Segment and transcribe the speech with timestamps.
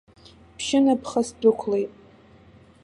[0.57, 1.91] Ԥшьынаԥха сдәықәлеит.